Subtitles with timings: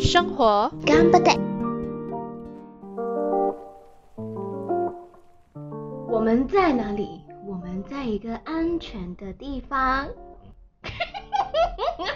[0.00, 1.38] 生活干巴爹。
[6.08, 7.20] 我们在哪里？
[7.46, 10.08] 我们在一个安全的地方。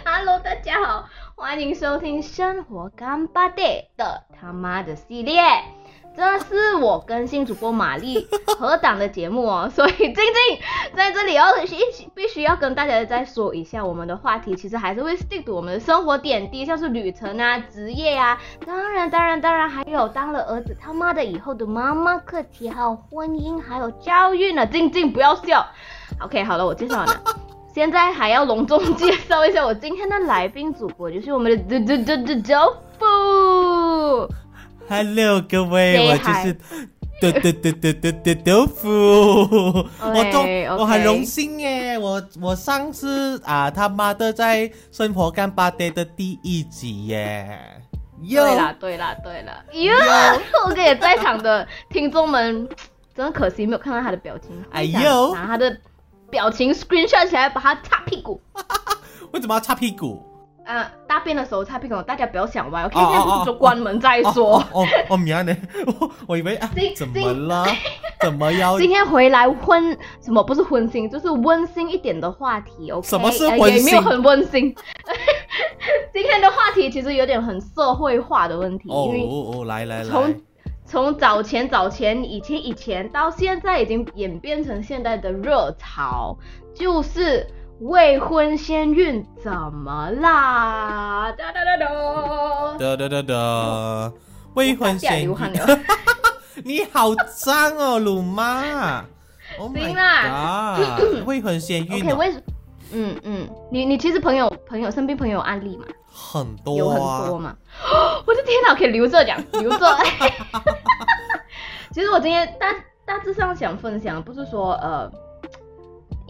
[0.03, 1.05] Hello，大家好，
[1.35, 5.41] 欢迎收听《生活干巴爹》的他妈的系列。
[6.13, 8.27] 这是我跟新主播玛丽
[8.59, 10.23] 合档的节目哦，所以静静
[10.93, 24.67] 在这里要一起必须要跟大家再说一下，我们的话题其实还是会 stick 我们的生活点滴，像是旅程啊、职业啊，当然当然当然还有当了儿子他妈的以后的妈妈课题，还有婚姻，还有教育呢。
[24.67, 25.65] 静静不要笑
[26.19, 27.13] ，OK，好了，我介绍完了。
[27.73, 34.33] 现在还要隆重介绍一下我今天的来宾主播，就是我们的嘟嘟嘟嘟豆腐。
[34.91, 36.53] Hello，各位我就是
[37.21, 38.87] 豆豆豆豆豆豆豆腐。
[40.01, 40.41] 我都
[40.77, 41.97] 我很荣幸耶！
[41.97, 47.57] 我我上次啊他妈的在生活干巴爹的第一集耶。
[48.23, 49.63] 哟对啦，对啦，对啦。
[49.71, 49.93] 哟，
[50.67, 52.67] 我给在场的听众们，
[53.15, 54.51] 真的可惜没有看到他的表情。
[54.71, 55.73] 哎呦拿他的
[56.29, 58.41] 表情 screenshot 起来，把他擦屁股。
[59.31, 60.21] 为什么要擦屁股？
[60.65, 62.83] 啊，大便的时候擦屁股，大家不要想歪。
[62.83, 64.57] 哦现在不是说关门再说。
[64.57, 65.55] 哦哦哦，明呢？
[65.99, 67.65] 我我以为啊今，怎么了？
[68.19, 68.79] 怎么要？
[68.79, 73.07] 今天回来温什么不是温馨，就是温馨一点的话题，OK？
[73.07, 74.73] 什么是呃温馨也没有很温馨。
[76.13, 80.35] 今天的话题其实有点很社会化的问题，哦因为哦哦，来来来从，
[80.85, 86.37] 从早前早前以前以前到现在，已经演变成现在的热潮，
[86.75, 87.47] 就是
[87.81, 91.31] 未婚先孕怎么啦？
[91.35, 92.77] 哒哒哒哒。
[92.77, 94.13] 哒哒哒哒，
[94.53, 95.79] 未婚先孕了。
[96.63, 99.03] 你好脏哦，鲁妈
[99.57, 101.25] ！Oh 行 my 啦 god！
[101.25, 102.31] 未婚先孕为
[102.93, 105.85] 嗯嗯，你你其实朋友朋友身边朋友案例嘛？
[106.13, 107.55] 很多有很多嘛。
[108.27, 109.97] 我的天哪，可以留着讲，留着。
[111.91, 112.67] 其实我今天大
[113.05, 115.09] 大致上想分享，不是说呃，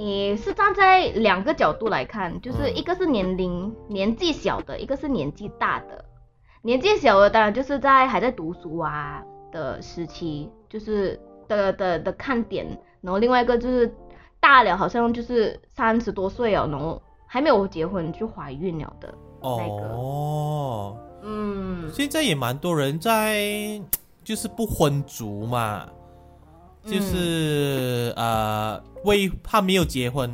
[0.03, 6.03] 也是站在两个角度来看，就是嗯一个是年龄年纪小的，一个是年纪大的。
[6.63, 12.65] 年纪小的当然就是在还在读书啊的时期，就是的的的看点，
[13.01, 13.93] 然后另外一个就是
[14.39, 19.13] 大了，好像就是三十多岁了，然后还没有结婚就怀孕了的。
[19.43, 23.79] 那个哦，嗯，现在也蛮多人在，
[24.23, 26.00] 就是不婚族嘛，嗯
[26.85, 30.33] 就是、呃，未他没有结婚，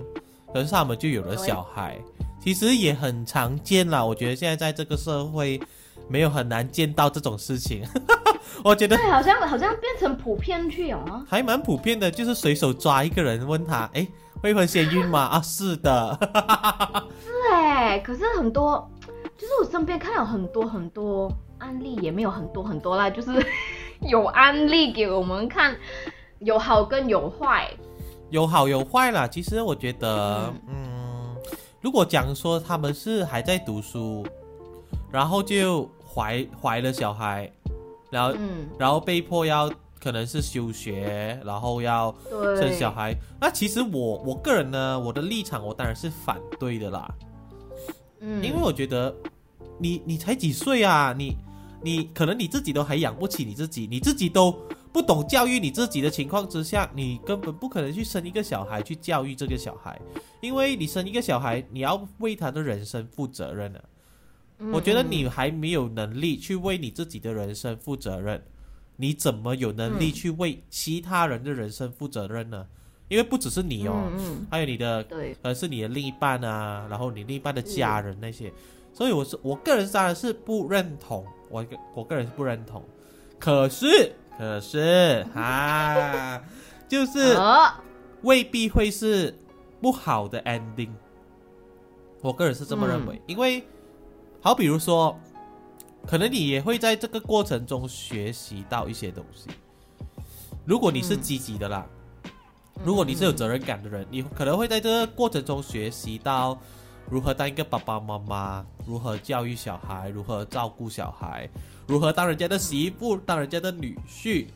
[0.54, 1.98] 可是他们就有了小孩，
[2.42, 4.04] 其实也很常见啦。
[4.04, 5.60] 我觉得现在在这个社会，
[6.08, 7.84] 没有很难见到这种事情。
[8.64, 11.24] 我觉得对，好像好像变成普遍去有啊。
[11.28, 14.08] 还蛮普遍的，就是随手抓一个人问他，哎，
[14.42, 15.20] 未婚先孕吗？
[15.20, 16.18] 啊，是的。
[17.24, 18.90] 是哎，可是很多，
[19.38, 23.32] 就是我身边看到很多很多案例，也没有很多很多啦，就是
[24.10, 25.76] 有案例给我们看，
[26.40, 27.70] 有好跟有坏。
[28.30, 29.28] 有好有坏啦。
[29.28, 31.36] 其实我觉得，嗯，
[31.82, 34.26] 如果讲说他们是还在读书，
[35.12, 37.52] 然后就怀怀了小孩，
[38.10, 42.14] 然后、嗯，然后被迫要可能是休学，然后要。
[42.60, 43.16] 生小孩。
[43.40, 47.10] 那其实我我个人呢，我的立场我当然是反对的啦，
[48.20, 49.14] 嗯，因为我觉得
[49.80, 51.36] 你你才几岁啊，你
[51.82, 54.54] 你可能你自己都还养不起你自己，你自己都
[54.92, 60.00] 不懂教育你自己的情况之下，你根本不可能去生一个小孩去教育这个小孩，
[60.42, 63.84] 因为你生一个小孩，你要为他的人生负责任啊。
[64.60, 68.42] 嗯我觉得你还没有能力去为你自己的人生负责任，
[68.96, 72.66] 你怎么有能力嗯去为其他人的人生负责任呢？
[73.08, 78.52] 因为不只是你哦，嗯嗯，还有你的对，可能是你的另一半啊，然后你另一半的家人那些，
[78.92, 82.84] 所以我是我个人当然是不认同，我个我个人是不认同。
[83.38, 86.42] 可是可是啊，
[86.88, 87.72] 就是哦，
[88.22, 89.36] 未必会是
[89.82, 90.92] 不好的 ending。
[92.22, 93.64] 我个人是这么认为，因为
[94.42, 95.18] 好比如说，
[96.06, 99.50] 可能你也会在这个过程中学习到一些东西。
[100.66, 101.86] 如果你是嗯积极的啦，
[102.84, 106.58] 如果你是有责任感的人，你可能会在这个过程中学习到
[107.10, 111.50] 如何当一个爸爸妈妈，如何教育小孩，如何照顾小孩，
[111.88, 114.48] 如何当人家的媳妇，当人家的女婿。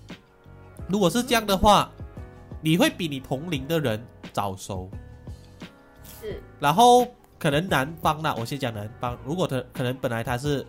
[0.87, 1.89] 如果是这样的话，
[2.61, 4.89] 你会比你同龄的人早熟。
[6.19, 7.07] 是，然后
[7.39, 10.65] 可能男方啦，我先讲男方，如果他可能本来他是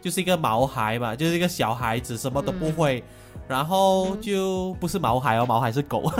[0.00, 3.04] 就是一个毛孩嘛，就是一个小孩子，什么都不会，
[3.46, 6.10] 然后就不是毛孩哦，毛孩是狗，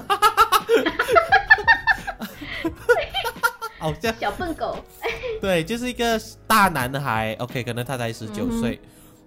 [3.78, 4.76] 好像小笨狗，
[5.40, 7.34] 对，就是一个大男孩。
[7.38, 8.80] OK，可能他才十九岁，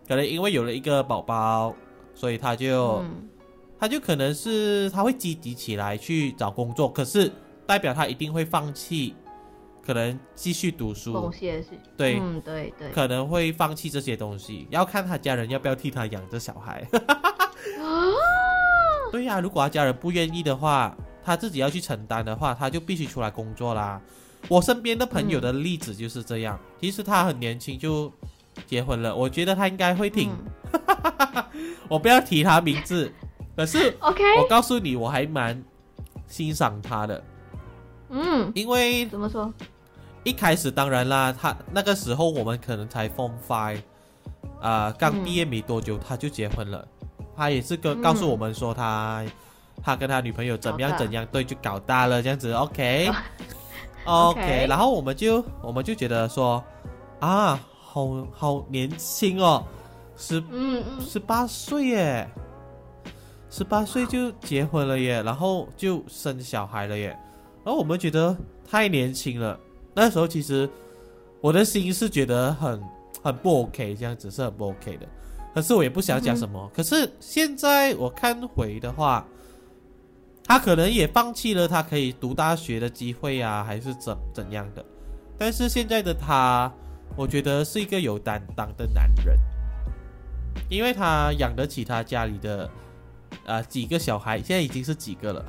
[0.08, 1.76] 可能因为有了一个宝宝，
[2.14, 3.28] 所以他就、嗯。
[3.80, 7.32] 他就可能是他会积极起来去找工作，可是
[7.66, 9.16] 代表他一定会放弃，
[9.84, 11.12] 可能继续读书。
[11.98, 12.20] 对。
[12.22, 16.88] 嗯，对对，可能会放弃这些东西，要看他家人要不要替他养这小孩。
[19.12, 24.00] 对呀、如果他家人不愿意的话，他自己要去承担的话，他就必须出来工作啦。
[24.48, 28.14] 我身边的朋友的例子就是这样，其实他很年轻就
[28.66, 30.32] 结婚了，我觉得他应该会挺，
[30.74, 31.46] 嗯。
[31.90, 33.12] 我不要提他名字，
[33.56, 35.62] 可是 OK，我告诉你，我还蛮
[36.28, 37.24] 欣赏他的，
[38.10, 39.54] 嗯，因为怎么说？
[40.24, 43.82] 一开始当然啦，他那个时候我们可能才 Form Five，
[44.62, 45.24] 啊、刚嗯。
[45.24, 46.88] 毕业没多久他就结婚了，
[47.36, 48.02] 他也是跟嗯。
[48.02, 49.26] 告诉我们说他
[49.84, 53.10] 他跟他女朋友怎么样怎样，对，就搞大了这样子，OK。
[54.06, 56.64] OK OK，然后我们就我们就觉得说，
[57.20, 57.60] 啊，
[57.94, 59.66] 好好年轻哦，
[60.16, 62.30] 十嗯嗯，十八岁耶，
[63.50, 67.10] 十八岁就结婚了耶，然后就生小孩了耶，
[67.66, 68.34] 然后我们觉得
[68.66, 69.60] 太年轻了。
[69.94, 70.70] 那时候其实
[71.42, 72.82] 我的心是觉得很
[73.22, 75.06] 很不 OK，这样子是很不 OK 的。
[75.54, 76.72] 可是我也不想讲什么。
[76.74, 79.28] 可是现在我看回的话，
[80.46, 84.86] 他可能也放弃了他可以读大学的机会啊，还是怎怎样的。
[85.38, 86.72] 但是现在的他，
[87.16, 89.38] 我觉得是一个有担当的男人。
[90.70, 92.70] 因为他养得起他家里的
[93.46, 95.46] 呃几个小孩，现在已经是几个了。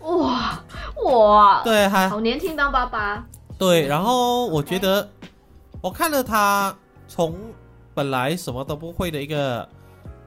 [0.00, 0.64] 哇
[1.04, 3.24] 哇，对，还好年轻当爸爸，
[3.58, 5.08] 对，然后我觉得
[5.80, 6.76] 我看了他
[7.08, 7.34] 从
[7.92, 9.68] 本来什么都不会的一个，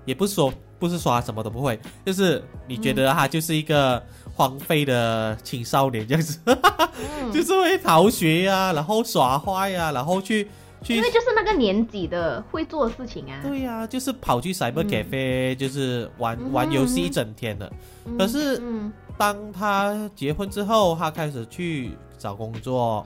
[0.06, 4.02] 也不是说不是说他什么都不会，就是你觉得他就是一个
[4.38, 10.48] 荒废的青少年这样子，嗯， 就是会逃学呀、然后耍坏呀、然后去
[10.84, 13.40] 去因为就是那个年纪的会做的事情啊。
[13.42, 17.72] 对呀、就是跑去 cyber 嗯 cafe，、就是玩嗯玩游戏一整天的。
[18.06, 23.04] 嗯可是嗯当他结婚之后，他开始去找工作，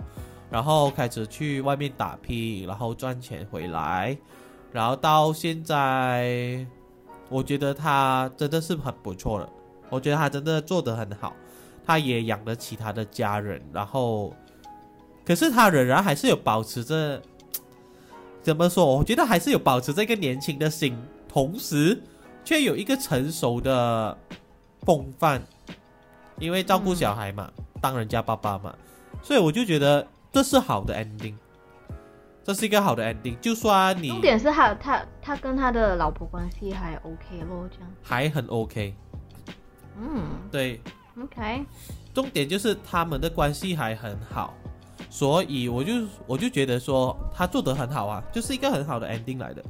[0.50, 4.18] 然后开始去外面打拼，然后赚钱回来，
[4.74, 6.68] 然后到现在，
[7.30, 9.50] 我觉得他真的是很不错了。
[9.92, 11.36] 我觉得他真的做得很好，
[11.86, 14.34] 他也养得起他的家人，然后，
[15.24, 17.22] 可是他仍然还是有保持着，
[18.42, 18.86] 怎么说？
[18.86, 20.98] 我觉得还是有保持这个年轻的心，
[21.28, 22.02] 同时
[22.44, 24.18] 却有一个成熟的
[24.82, 25.42] 风范，
[26.40, 27.52] 因为照顾小孩嘛，
[27.82, 28.74] 当人家爸爸嘛，
[29.22, 31.36] 所以我就觉得这是好的 ending，
[32.44, 33.38] 这是一个好的 ending。
[33.40, 37.92] 就算你重点是他他他跟他的老婆关系还 OK 咯，这样。
[38.02, 38.96] 还很 OK，
[40.00, 40.24] 嗯。
[40.52, 40.80] 对
[41.22, 41.66] ，，OK，
[42.14, 44.54] 重点就是他们的关系还很好，
[45.10, 45.94] 所以我就
[46.28, 49.64] 我就觉得说他做得很好啊，就是一个很好的 ending 来的，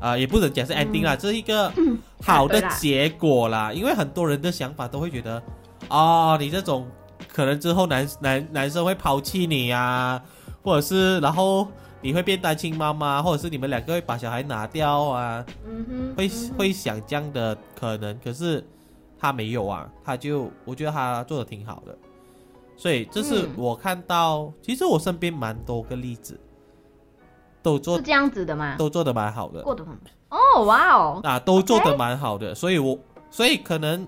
[0.00, 1.72] 啊、也不能讲是 ending 啦，这是一个
[2.22, 5.42] 好的结果啦，因为很多人的想法都会觉得，
[5.88, 6.86] 哦，你这种
[7.28, 10.22] 可能之后男男男生会抛弃你啊、
[10.62, 11.66] 或者是然后
[12.02, 18.64] 你会变单亲妈妈，或者是你们两个会把小孩拿掉啊，嗯哼，会、嗯会想这样的可能，可是
[19.20, 21.96] 他没有啊，他就我觉得他做的挺好的，
[22.74, 23.50] 所以这是嗯。
[23.56, 26.40] 我看到，其实我身边蛮多个例子，
[27.62, 28.76] 都做是这样子的吗？
[28.78, 29.60] 都做的蛮好的。
[29.62, 29.94] 过得很
[30.30, 32.98] 哦，哇哦，啊，都做的蛮好的，所以我
[33.30, 34.06] 所以可能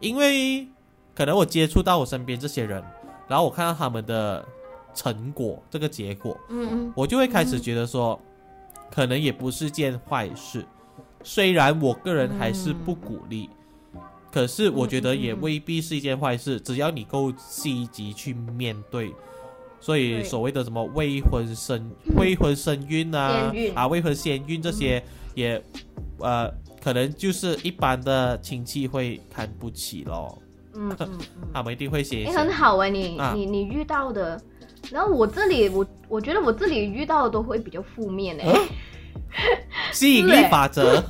[0.00, 0.68] 因为
[1.14, 2.84] 可能我接触到我身边这些人，
[3.26, 4.44] 然后我看到他们的
[4.94, 6.92] 成果这个结果，嗯嗯。
[6.94, 8.20] 我就会开始觉得说，
[8.90, 10.62] 可能也不是件坏事。
[11.24, 13.48] 虽然我个人还是不鼓励，
[14.32, 19.12] 可是我觉得也未必是一件坏事，只要你够积极去面对。
[19.78, 23.74] 所以所谓的什么未婚生、未婚生孕啊孕。
[23.74, 25.02] 啊未婚先孕这些
[25.34, 25.60] 也，
[26.18, 26.48] 呃，
[26.80, 30.40] 可能就是一般的亲戚会看不起咯，
[30.74, 31.18] 嗯嗯嗯，
[31.52, 33.32] 他们一定会写一哎，些很好哎，你啊。
[33.34, 34.40] 你你遇到的，
[34.90, 38.68] 然后我这里我我觉得我这里遇到的都会比较负面哎，
[39.92, 41.02] 吸引力法则。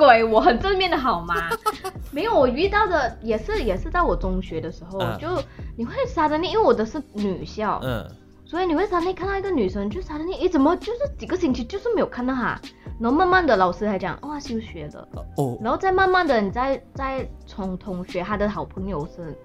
[0.00, 0.24] 鬼？
[0.24, 1.34] 我很正面的好吗？
[2.10, 5.18] 没有，我遇到的也是也是在我中学的时候，嗯。
[5.18, 5.28] 就
[5.76, 8.10] 你会杀的你，因为我的是女校，嗯。
[8.46, 12.60] 所以你会杀你看到一个女生，就杀的你，诶，怎么就是几个星期就是没有看到她，
[12.98, 15.56] 然后慢慢的老师还讲，哦，休学了，哦。
[15.62, 19.36] 然后再慢慢的你再再从同学他的好朋友身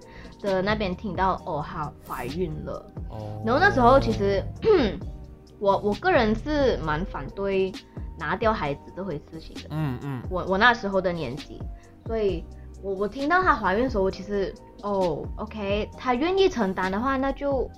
[0.42, 4.42] 的那边听到，哦，她怀孕了，哦，然后那时候其实
[5.60, 7.72] 我我个人是蛮反对
[8.18, 9.68] 拿掉孩子这回事情的。
[9.70, 10.22] 嗯嗯。
[10.30, 11.60] 我我那时候的年纪，
[12.06, 12.44] 所以
[12.82, 17.68] 我我听到她怀孕的时候，我其实哦，OK，她愿意承担的话，那就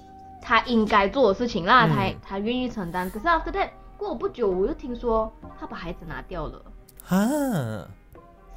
[0.40, 1.90] 她应该做的事情啦，嗯。
[1.90, 3.11] 他他愿意承担。
[3.11, 6.62] 可是 after that 过了不久，我又听说她把孩子拿掉了，
[7.09, 7.88] 啊，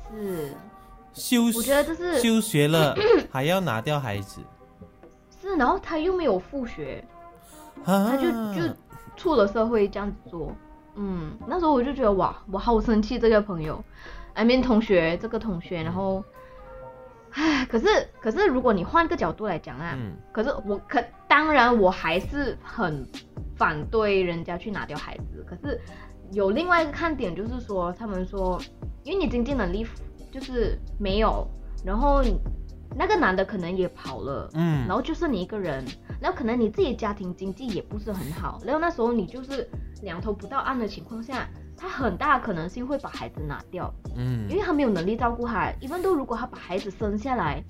[0.09, 0.53] 是，
[1.13, 2.95] 休我觉得这是休学了
[3.31, 4.39] 还要拿掉孩子。
[5.41, 7.03] 是，然后她又没有复学，
[7.85, 8.75] 啊，他就就
[9.15, 10.51] 出了社会这样子做，
[10.95, 13.83] 嗯，那时候我就觉得哇，我好生气这个朋友
[14.33, 16.23] ，I mean 同学这个同学，然后，
[17.31, 17.87] 唉，可是
[18.19, 20.13] 可是如果你换个角度来讲啊，嗯。
[20.31, 23.07] 可是我可当然我还是很
[23.55, 25.79] 反对人家去拿掉孩子，可是
[26.33, 28.61] 有另外一个看点就是说，他们说，
[29.03, 29.87] 因为你经济能力
[30.31, 31.47] 就是没有，
[31.85, 32.37] 然后你
[32.95, 35.83] 那个男的可能也跑了，嗯，然后就剩你一个人，
[36.19, 39.67] 然后可能你自己家庭经济也不是很好，然后那时候你就是
[40.03, 44.47] 两头不到岸的情况下，他很大可能性会把孩子拿掉，嗯。
[44.49, 45.71] 因为他没有能力照顾他。
[45.79, 47.63] 一般都如果他把孩子生下来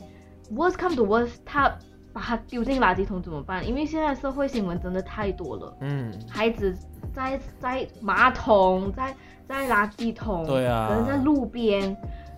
[0.53, 1.71] ，worst come to worst，他
[2.11, 3.65] 把他丢进垃圾桶怎么办？
[3.65, 6.11] 因为现在社会新闻真的太多了，嗯。
[6.27, 6.75] 孩子
[7.13, 9.15] 在在马桶，在
[9.47, 10.87] 在垃圾桶，对啊。
[10.89, 11.95] 可能在路边，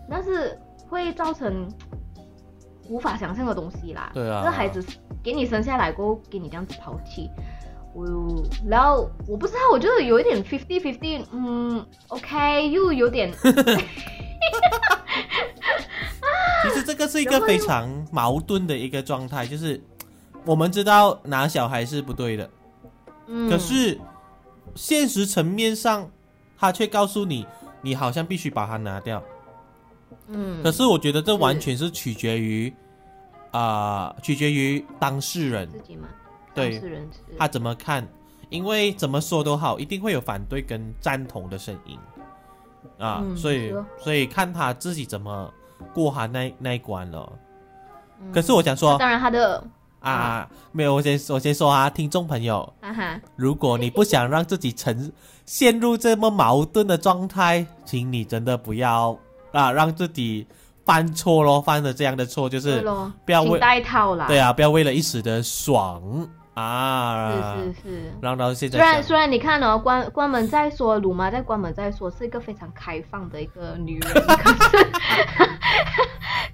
[0.09, 0.59] 但是
[0.89, 1.67] 会造成
[2.89, 4.11] 无法想象的东西啦。
[4.13, 4.83] 对啊这孩子
[5.23, 7.29] 给你生下来过后，给你这样子抛弃，
[7.93, 8.05] 我
[8.67, 13.31] 然后我不知道，我觉得有一点 fifty fifty，嗯，OK，又有点
[16.63, 19.81] 其实这个是一个非常矛盾的一个状态，就是
[20.45, 22.49] 我们知道拿小孩是不对的，
[23.27, 23.99] 嗯，可是
[24.75, 26.09] 现实层面上，
[26.57, 27.45] 他却告诉你，
[27.81, 29.21] 你好像必须把它拿掉。
[30.27, 32.73] 嗯，可是我觉得这完全是取决于，
[33.51, 35.69] 啊、取决于当事人。
[35.69, 36.07] 自己嘛，
[36.53, 36.71] 对。
[36.71, 37.35] 当事人是。
[37.37, 38.07] 他怎么看，
[38.49, 41.97] 因为怎么说都好，一定会有反对跟赞同的声音。
[42.97, 45.51] 啊，嗯所以所以看他自己怎么
[45.93, 47.31] 过他那那一关了。
[48.21, 48.31] 嗯。
[48.31, 49.63] 可是我想说当然他的
[49.99, 55.11] 啊，没有，我先我先说啊，听众朋友，啊哈，如果你不想让自己沉
[55.45, 59.17] 陷入这么矛盾的状态，请你真的不要
[59.53, 60.45] 啊，让自己
[60.85, 62.83] 犯错咯，犯了这样的错，就是，
[63.25, 68.13] 不要为请带套啦，对啊，不要为了一时的爽啊，是是是。
[68.21, 74.85] 让到现在虽然虽然你看哦，关关门再说，鲁妈在关门再说是一个非常开放的一个女人，可是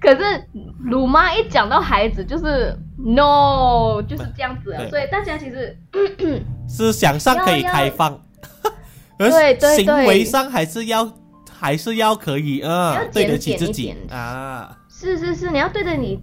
[0.00, 0.48] 可是
[0.84, 5.76] 鲁妈一讲到孩子就是 no，就是这样子所以大家其实
[6.68, 8.18] 思想上可以开放，
[9.76, 11.04] 行为上还是要
[11.60, 16.18] 还是要可以啊要，对得起自己啊，是是是，你要对得你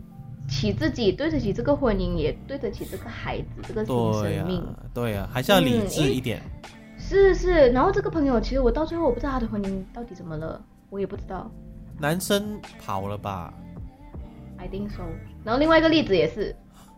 [0.50, 4.66] 起自己，对得起这个婚姻，也对得起这个孩子，这个生命。
[4.96, 6.42] 对呀、还是要理智一点。
[6.98, 11.52] 是是，然后这个朋友其实我到最后我不知道他的婚姻到底怎么了，我也不知道
[12.00, 13.54] 男生跑了吧
[14.58, 15.04] ？，I think so。
[15.44, 16.56] 然后另外一个例子也是，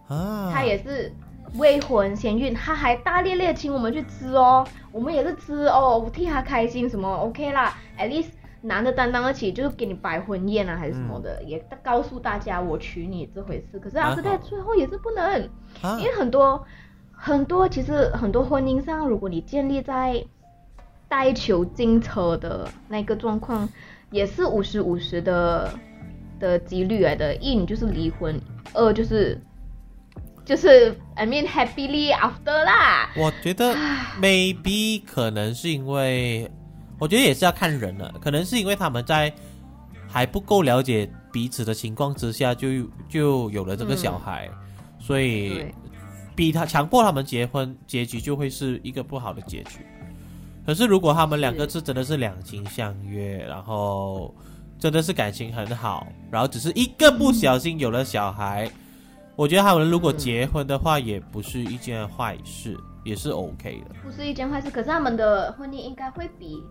[0.07, 1.11] 啊，他也是
[1.57, 8.29] 未婚先孕，他还大咧咧请我们去吃哦，我们也是吃哦，我替他开心什么 OK 啦，at least
[8.61, 13.79] 男的担当得起，就是给你摆婚宴啊还是什么的，也告诉大家我娶你这回事。
[13.79, 15.49] 可是蛮 after 好 that 最后也是不能，
[15.81, 15.97] 啊。
[15.99, 16.63] 因为很多
[17.11, 20.23] 很多其实很多婚姻上，如果你建立在
[21.07, 23.67] 带球进车的那个状况，
[24.11, 25.71] 也是五十五十的
[26.39, 27.35] 的几率来的。
[27.37, 28.39] 一你就是离婚，
[28.73, 29.41] 二就是
[30.49, 33.11] 就是 I mean happily after 啦。
[33.15, 33.75] 我觉得
[34.19, 36.49] maybe 可能是因为，
[36.97, 39.31] 我觉得也是要看人了，可能是因为他们在
[40.07, 42.67] 还不够了解彼此的情况之下就，
[43.07, 44.49] 就有了这个小孩，
[44.99, 45.65] 所以，
[46.35, 49.85] 逼他强迫他们结婚，结局就会是一个不好的结局。
[50.65, 54.33] 可是如果他们两个是真的是两情相悦，然后
[54.79, 58.67] 真的是感情很好，然后只是一个不小心有了小孩，
[59.39, 63.95] 我觉得他们如果结婚的话，也不是一件坏事，也是 OK 的。
[64.03, 64.69] 不是一件坏事。
[64.69, 66.61] 可是他们的婚姻应该会比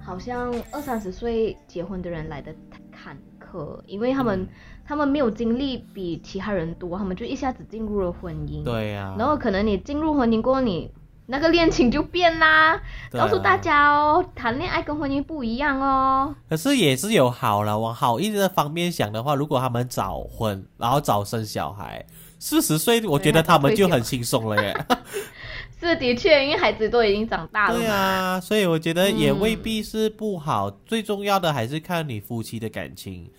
[0.00, 2.52] 好像二三十岁结婚的人来的
[2.90, 4.48] 坎坷，因为他们、嗯
[4.84, 8.64] 他们没有经历比其他人多，他们就一下子进入了婚姻。
[8.64, 10.90] 对呀、然后可能你进入婚姻过后，你
[11.26, 12.74] 那个恋情就变啦。
[12.74, 16.34] 啊告诉大家哦，谈恋爱跟婚姻不一样哦。
[16.48, 22.04] 可是也是有好了，往好一点的方面想的话，如果他们早婚，然后早生小孩，
[22.38, 24.86] 四十岁，我觉得他们就很轻松了耶。
[25.80, 27.80] 是的确，因为孩子都已经长大了嘛。
[27.80, 33.30] 对啊，所以我觉得也嗯未必是不好，最重要的还是看你夫妻的感情。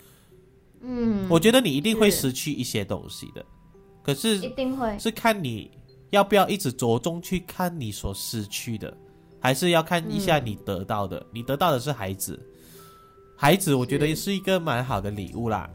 [0.80, 3.44] 嗯，我觉得你一定会失去一些东西的，
[4.02, 4.96] 可是一定会。
[4.98, 5.68] 是看你
[6.10, 8.96] 要不要一直着重去看你所失去的，
[9.40, 11.24] 还是要看一下嗯你得到的。
[11.32, 12.38] 你得到的是孩子，
[13.36, 15.68] 孩子我觉得是一个蛮好的礼物啦。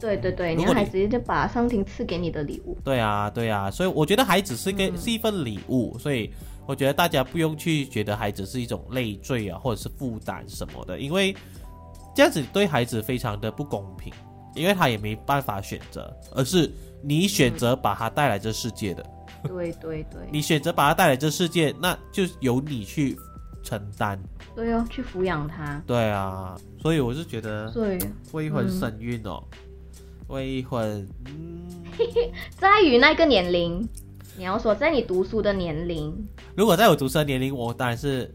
[0.00, 2.76] 对对对，你你要还直接就把上天赐给你的礼物。
[2.84, 6.30] 对啊，对啊，所以我觉得孩子是一个、嗯是一份礼物，所以
[6.66, 11.34] 我觉得大家不用去觉得孩子是一种累赘啊，或者是负担什么的，因为
[12.14, 14.12] 这样子对孩子非常的不公平，
[14.54, 16.70] 因为他也没办法选择，而是
[17.02, 19.04] 你选择把他带来这世界的，
[19.46, 23.18] 对对对，你选择把他带来这世界，那就由你去
[23.62, 24.18] 承担。
[24.54, 25.82] 对哦，去抚养他。
[25.86, 27.98] 对啊，所以我是觉得所以
[28.32, 29.42] 未婚嗯生孕哦，
[30.28, 31.66] 未婚，嗯，
[32.56, 33.86] 在于那个年龄，
[34.36, 36.14] 你要说在你读书的年龄，
[36.56, 38.32] 如果在我读书的年龄，我当然是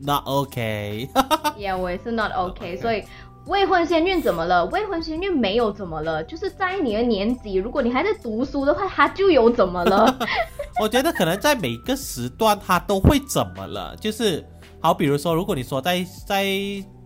[0.00, 1.08] not OK。
[1.56, 3.04] 也、我也是 not OK， 所以。
[3.46, 4.64] 未婚先孕怎么了？
[4.66, 10.18] 未婚先孕没有怎么了，就是在你的年纪，如果你还在读书的话，它就有怎么了？
[10.80, 14.44] 我觉得可能在每个时段他都会怎么了，就是
[14.80, 16.46] 好，比如说，如果你说在在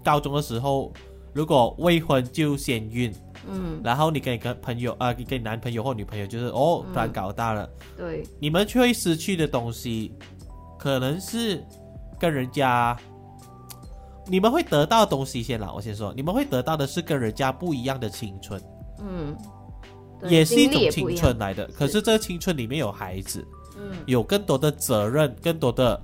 [0.05, 0.93] 高中的时候，
[1.33, 3.13] 如果未婚就先孕，
[3.49, 10.13] 嗯，然后你跟你跟朋友啊、你跟你男朋友或女朋友就是哦，嗯突然搞大了，对，你们却会失去的东西，
[10.79, 11.65] 可能是
[12.19, 12.97] 跟人家。
[14.27, 18.61] 你们会得到的东西先啦，我先说，你们会得到的是跟人家不一样的青春，
[19.01, 19.37] 嗯，
[20.29, 21.67] 也是一种青春来的。
[21.77, 23.97] 可是这个青春里面有孩子，嗯。
[24.07, 26.01] 有更多的责任，更多的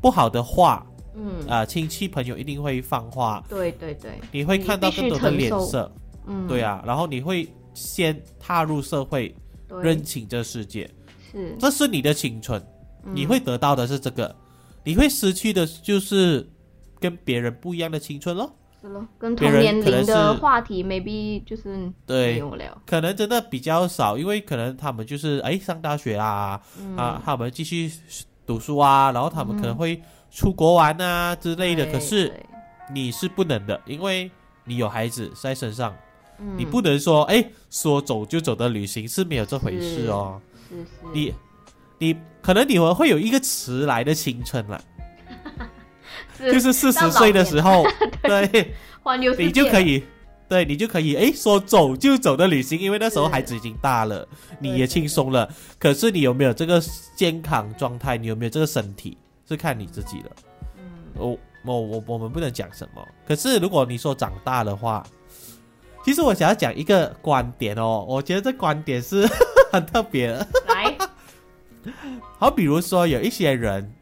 [0.00, 5.90] 不好的话，嗯，啊、亲戚朋友一定会放话，对对对，你会看到更多的脸色，
[6.26, 9.34] 嗯，对啊，然后你会先踏入社会，
[9.82, 10.88] 认清这世界，
[11.32, 12.62] 是，这是你的青春，
[13.04, 13.12] 嗯。
[13.14, 14.34] 你会得到的是这个，
[14.84, 16.48] 你会失去的就是
[17.00, 18.54] 跟别人不一样的青春咯。
[18.80, 22.40] 是咯，跟同年龄的话题 maybe 就是对，
[22.86, 26.96] 可能真的比较少，因为可能他们就是哎上大学啊，嗯。
[26.96, 27.90] 啊，他们继续
[28.46, 30.00] 读书啊，然后他们可能会
[30.30, 32.32] 出国玩啊之类的，对可是
[32.92, 34.30] 你是不能的，因为
[34.64, 35.92] 你有孩子在身上，
[36.38, 36.54] 嗯。
[36.56, 40.40] 你不能说哎说走就走的旅行是没有这回事哦。
[40.68, 41.34] 是是你
[41.98, 44.97] 你可能你们会有一个迟来的青春了，是
[46.38, 47.84] 就是四十岁的时候，
[48.22, 48.72] 对
[49.38, 50.04] 你就可以。
[50.48, 54.26] 对你就可以哎说走就走的旅行，因为那时候孩子已经大了，
[54.58, 55.46] 你也轻松了。
[55.78, 56.82] 可是你有没有这个
[57.14, 58.16] 健康状态？
[58.16, 59.18] 你有没有这个身体？
[59.46, 60.30] 是看你自己的。
[60.78, 60.82] 嗯
[61.18, 63.06] 我我我我们不能讲什么。
[63.26, 65.04] 可是如果你说长大的话，
[66.02, 69.28] 其实我想要讲一个观点哦，我觉得这观点是
[69.70, 70.48] 很特别的。
[70.66, 70.96] 来，
[72.38, 73.92] 好，比如说有一些人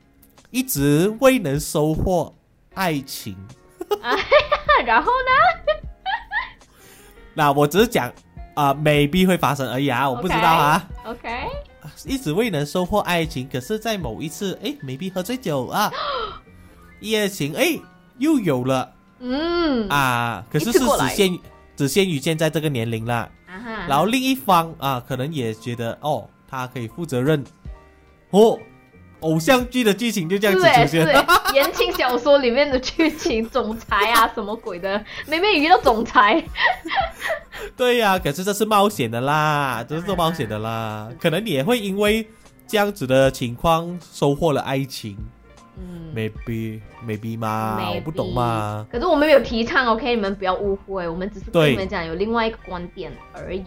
[0.51, 2.35] 一直未能收获
[2.75, 3.37] 爱情，
[4.87, 5.81] 然后呢？
[7.35, 8.11] 那我只是讲
[8.55, 10.89] 啊、m a y b e 会发生而已啊，我不知道啊。
[11.05, 11.29] OK，
[12.07, 15.93] 一直未能收获爱情，可是，在某一次，哎，maybe 喝醉酒啊，
[17.01, 17.79] 一 夜情，哎，
[18.19, 20.45] 又有了嗯啊。
[20.51, 21.39] 可是是只限
[21.77, 23.29] 只限于现在这个年龄啦。
[23.47, 27.45] 啊哈，然后另一方啊，可能也觉得哦，他可以负责任，
[28.31, 28.59] 哦，
[29.21, 31.27] 偶像剧的剧情就这样子出现。
[31.55, 36.43] 言情小说里面的剧情，总裁啊什么鬼的，每每遇到总裁，
[37.77, 42.27] 对呀、可是这是冒险的啦，这是做冒险的啦，可能你也会因为
[42.67, 45.17] 这样子的情况收获了爱情
[45.79, 46.13] 嗯。
[46.15, 48.87] ，maybe maybe 嘛 Maybe 我不懂嘛。
[48.91, 53.65] 可是我们没有提倡，OK，你们不要误会，我们只是跟你们讲有另外一个观点而已。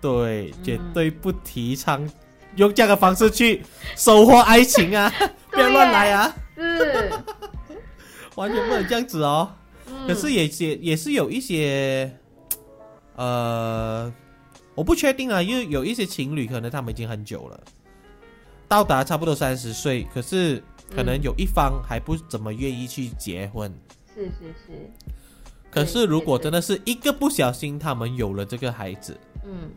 [0.00, 2.06] 对，嗯绝对不提倡
[2.56, 3.62] 用这样的方式去
[3.96, 5.12] 收获爱情啊！
[5.50, 7.10] 不要乱来啊，是，
[8.34, 9.52] 完全不能这样子哦。
[9.88, 12.12] 嗯可是也也也是有一些，
[13.16, 14.12] 呃，
[14.74, 17.60] 我不确定啊，因为有一些情侣可能他们已经很久了，
[18.68, 20.62] 到达差不多三十岁，可是
[20.94, 23.72] 可能有一方还不怎么愿意去结婚。
[24.14, 24.90] 是是是，
[25.70, 29.70] 可是如果真的是一个不小心，他们有了这个孩子嗯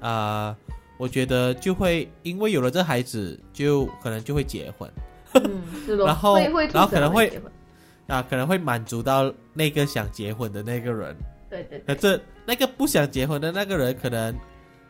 [0.00, 0.56] 啊、
[1.04, 4.90] 我觉得就会因为有了这孩子，就可能就会结婚
[5.34, 7.30] 嗯，是咯，然后然后可能会
[8.06, 11.14] 啊，可能会满足到那个想结婚的那个人。
[11.50, 14.34] 对对对，可这那个不想结婚的那个人，可能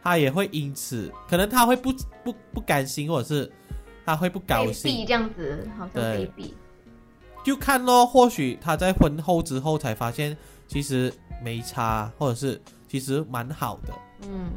[0.05, 3.51] 他也会因此，可能他会不不不甘心，或者是
[4.07, 6.31] 他会不高兴，这样子，好像对
[7.45, 8.07] 就看咯。
[8.07, 10.37] 或许他在婚后之后才发现，
[10.69, 13.93] 其实没差，或者是其实蛮好的。
[14.29, 14.53] 嗯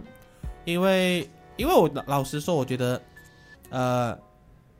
[0.66, 1.26] 因为
[1.58, 3.02] 因为我老老实说，我觉得，
[3.70, 4.18] 呃，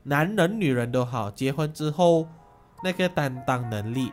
[0.02, 2.26] 男人女人都好，结婚之后
[2.82, 4.12] 那个担当能力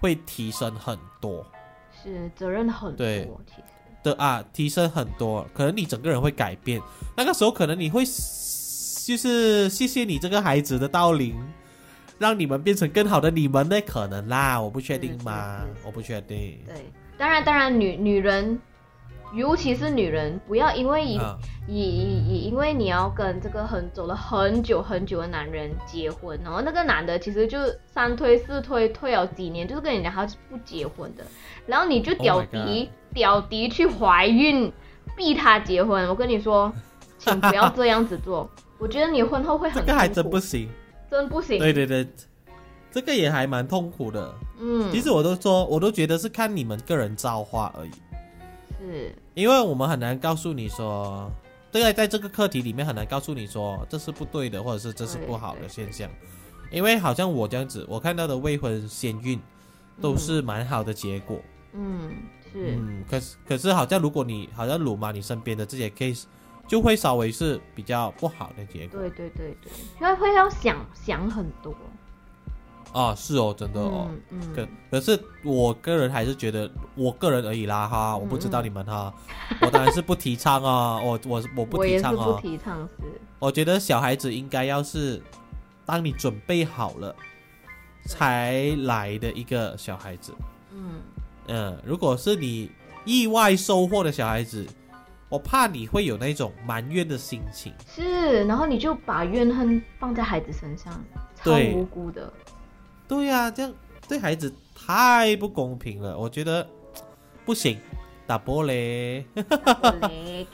[0.00, 1.46] 会提升很多。
[2.02, 3.62] 是责任很多，对其实，
[4.04, 6.80] 的啊，提升很多，可能你整个人会改变。
[7.16, 11.34] 那个时候可能你会就是谢谢你这个孩子的到临，
[12.18, 13.80] 让你们变成更好的你们那？
[13.80, 16.58] 可能啦，我不确定嘛我不确定。
[16.64, 18.58] 对，当然当然女女人
[19.34, 21.36] 尤其是女人，不要因为以、啊
[21.70, 27.58] 以以以因为你要跟这个很走了很久很久的男人结婚，然后那个男的其实就
[27.92, 31.22] 三推四推，推了几年，就是跟你讲他是不结婚的，
[31.66, 34.72] 然后你就 Oh 屌敌、屌敌去怀孕，
[35.14, 36.08] 逼他结婚。
[36.08, 36.72] 我跟你说，
[37.18, 40.70] 请不要这样子做，我觉得你婚后会很这个还真不行。
[41.10, 41.58] 真不行。
[41.58, 42.08] 对对对，
[42.90, 44.34] 这个也还蛮痛苦的。
[44.58, 47.90] 嗯，其实我都说，我都觉得是看你们个人造化而已，
[48.88, 51.30] 是因为我们很难告诉你说，
[51.70, 56.08] 这个在这个课题里面很难告诉你说这是不对的，或者是这是不好的现象。
[56.70, 59.40] 因为好像我这样子，我看到的未婚先孕
[60.00, 61.40] 都是蛮好的结果。
[61.72, 62.10] 嗯
[62.50, 66.24] 是嗯，可是可是好像如果你好像鲁妈你身边的这些 case，
[66.66, 69.00] 就会稍微是比较不好的结果。
[69.00, 71.74] 对对对对，因为会要想想很多。
[72.92, 74.08] 啊，是哦，真的哦。
[74.30, 79.12] 嗯嗯，可可是我个人还是觉得，我个人而已啦哈，我不知道你们哈，
[79.60, 83.20] 我当然是不提倡啊，我我我不我也是不提倡是。
[83.38, 85.22] 我觉得小孩子应该要是，
[85.84, 87.14] 当你准备好了，
[88.06, 90.32] 才来的一个小孩子，
[90.72, 91.00] 嗯，
[91.48, 92.70] 嗯，如果是你
[93.04, 94.66] 意外收获的小孩子，
[95.28, 100.92] 我怕你会有那种埋怨的心情，是，然后你就把怨恨放在孩子身上，
[101.36, 101.74] 超对。
[101.74, 102.32] 无辜的。
[103.08, 103.74] 对呀、这样
[104.06, 106.66] 对孩子太不公平了，我觉得
[107.44, 107.80] 不行，
[108.26, 109.24] 打波嘞。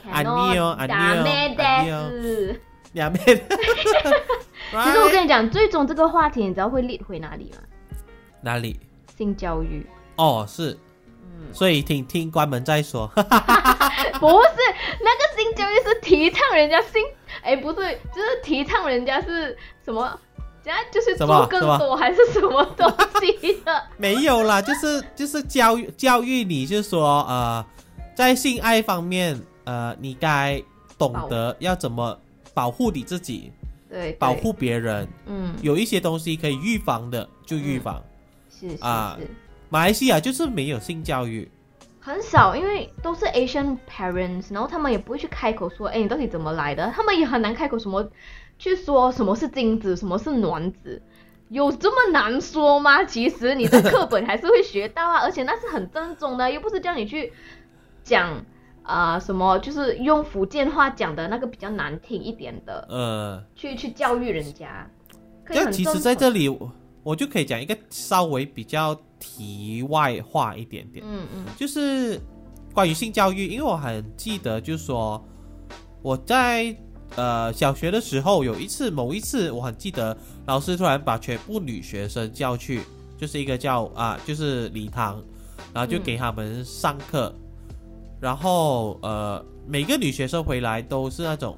[0.09, 2.61] 安尼哦安尼哦安尼哦是。
[2.93, 3.37] 两边。
[4.71, 7.57] 其实我跟你讲，最终这个话题，你知道会列回哪里吗？
[8.41, 8.79] 哪里？
[9.17, 9.85] 性教育。
[10.15, 10.77] 哦，是，
[11.21, 13.05] 嗯，所以听听关门再说。
[13.15, 14.57] 不是，
[15.01, 17.03] 那个性教育是提倡人家性，
[17.43, 17.75] 哎，不是，
[18.13, 20.17] 就是提倡人家是什么？
[20.65, 23.83] 人家就是做更多还是什么东西的？
[23.97, 27.63] 没有啦，就是就是教育教育你，就是说呃，
[28.15, 30.61] 在性爱方面，呃，你该
[30.97, 32.17] 懂得要怎么
[32.55, 33.51] 保护你自己，
[33.87, 35.07] 对，对保，护别人。
[35.27, 38.03] 嗯，有一些东西可以预防的就预防。
[38.49, 39.27] 是是啊是。
[39.69, 41.47] 马来西亚就是没有性教育，
[41.99, 46.91] 很少，因为都是 Asian parents，然后他们也不会去开口说，哎，你到底怎么来的？
[46.95, 48.07] 他们也很难开口什么
[48.57, 51.01] 去说什么是精子，什么是卵子，
[51.49, 53.03] 有这么难说吗？
[53.03, 57.31] 其实你的课本还是会学到啊， 而且那是很正宗的，又不是叫你去
[58.03, 58.43] 讲
[58.83, 64.87] 啊、什么，就是用福建话讲的那个比较难听一点的，呃，去去教育人家。
[65.43, 66.71] 可以这样其实在这里我
[67.03, 71.03] 我就可以讲一个稍微比较题外话一点点。
[71.07, 72.19] 嗯嗯就是
[72.73, 75.23] 关于性教育，因为我很记得，就是说
[76.01, 76.75] 我在
[77.15, 82.81] 呃小学的时候有一次，某一次我很记得，老师突然把全部女学生叫去，
[83.17, 85.21] 就是一个叫啊，就是礼堂，
[85.73, 87.33] 然后就嗯给他们上课，
[88.19, 91.57] 然后呃每个女学生回来都是那种，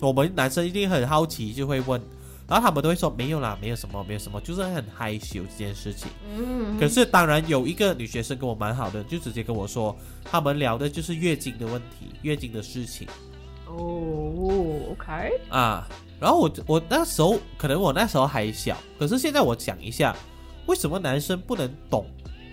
[0.00, 2.00] 我们男生一定很好奇，就会问。
[2.48, 6.08] 然后他们都会说没有啦，没有什么，没有什么，就是很害羞这件事情。
[6.34, 13.06] 嗯，可是当然有一个女学生跟我蛮好的，就直接跟我说，他们聊的就是月经的问题，月经的事情
[13.68, 15.88] 哦，OK，啊。
[16.20, 20.16] 然后我我那时候可能我那时候还小，可是现在我想一下，
[20.66, 22.04] 为什么男生不能懂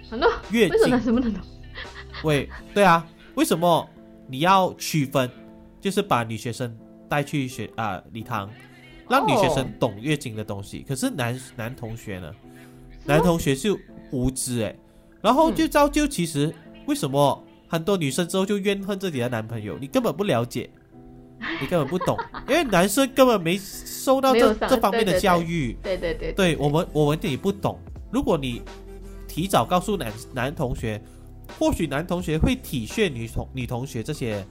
[0.08, 1.01] 很多月为什么男？
[1.04, 1.41] 生不能懂？
[2.23, 3.89] 喂， 对啊，为什么
[4.28, 5.28] 你要区分，
[5.82, 6.78] 就是把女学生
[7.10, 8.47] 带去学啊礼堂，
[9.10, 10.86] 让女学生哦懂月经的东西？
[10.88, 12.32] 可是男男同学呢？
[13.04, 13.75] 男同学是
[14.12, 14.75] 无知哎，
[15.21, 16.54] 然后就造就其实
[16.86, 19.75] 为什么很多女生之后就怨恨自己的男朋友？
[19.80, 20.69] 你根本不了解，
[21.62, 22.17] 你根本不懂，
[22.48, 25.78] 因为男生根本没受到这这方面的对对对教育。
[25.84, 27.80] 对对对对我们，我们也不懂。
[28.12, 28.62] 如果你
[29.28, 31.02] 提早告诉男男同学，
[31.60, 34.45] 或许男同学会体恤女同女同学这些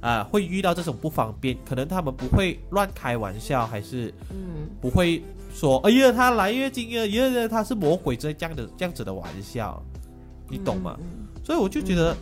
[0.00, 4.68] 啊、会遇到这种不方便，可能他们不会乱开玩笑，还是嗯。
[4.80, 5.22] 不会
[5.52, 9.82] 说，哎呀，他来月经了，哎呀，他是魔鬼这样的这样子的玩笑，
[10.48, 10.96] 你懂吗？
[11.44, 12.16] 所以我就觉得，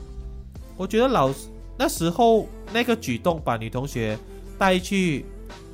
[0.77, 4.19] 我觉得老师那时候那个举动，把女同学
[4.59, 5.25] 带去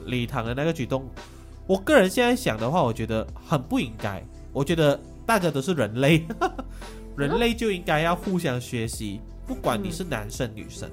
[0.06, 1.08] 礼堂的那个举动，
[1.66, 4.22] 我个人现在想的话，我觉得很不应该。
[4.52, 6.24] 我觉得大家都是人类，
[7.16, 10.88] 人类就应该要互相学习，不管你是男生女生，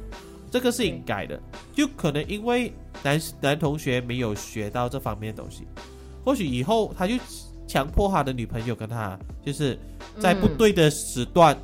[0.50, 1.40] 这个是应该的。
[1.76, 5.68] 就可能因为男男同学没有学到这方面的东西，
[6.24, 7.16] 或许以后他就
[7.68, 9.78] 强迫他的女朋友跟他，就是
[10.20, 11.58] 在不对的时段。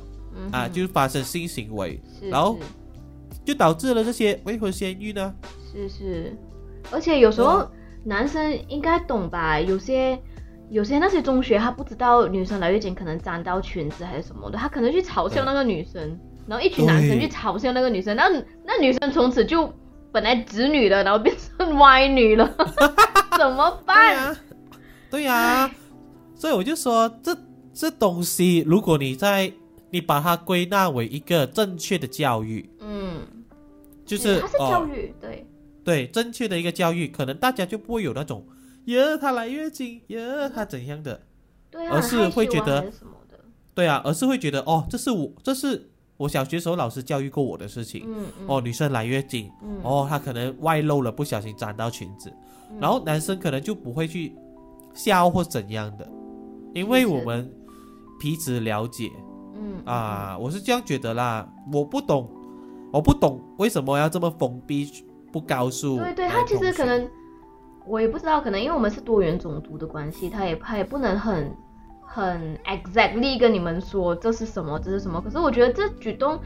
[0.52, 2.56] 啊，就是发生性行为，然后
[3.48, 5.34] 就导致了这些未婚先孕呢。
[5.72, 6.36] 是是是，
[6.90, 7.66] 而且有时候
[8.04, 9.58] 男生应该懂吧？
[9.58, 10.20] 有些
[10.68, 16.20] 有些那些中学他不知道女生来月经可能沾到裙子还是什么的，他可能去嘲笑那个女生。
[16.46, 18.28] 然后一群男生去嘲笑那个女生，那
[18.66, 19.72] 那女生从此就
[20.12, 22.46] 本来直女的，然后变成歪女了，
[23.38, 24.14] 怎么对办？
[24.14, 24.36] 呀、
[25.08, 25.70] 对呀、
[26.34, 27.34] 所以我就说这
[27.72, 29.50] 这东西，如果你在
[29.90, 33.20] 你把它归纳为一个正确的教育，嗯，
[34.08, 35.46] 就是它是教哦育，对，
[35.84, 38.44] 对正确的一个教育，可能大家就不会有那种
[38.86, 41.20] 耶他来月经耶他怎样的，
[41.70, 43.38] 对啊，而是会觉得什么的，
[43.74, 48.02] 对啊，而是会觉得哦，这是我这是我小学时候老师教育过我的事情。
[48.06, 52.32] 嗯嗯，哦，女生来月经，嗯，哦，她可能外露了，不小心沾到裙子，
[52.70, 54.34] 嗯然后男生可能就不会去
[54.94, 56.08] 笑或怎样的，
[56.74, 57.48] 因为我们
[58.18, 59.10] 彼此了解
[59.54, 61.48] 嗯啊，我是这样觉得啦。
[61.72, 62.28] 我不懂，
[62.92, 64.88] 我不懂为什么要这么封闭，
[65.32, 67.08] 不告诉对对，他其实可能
[67.86, 71.52] 我也不知道，可能因为我们是多元种族的关系，他也他也不能很
[72.00, 75.20] 很 exactly 跟你们说这是什么，这是什么。
[75.20, 76.38] 可是我觉得这举动，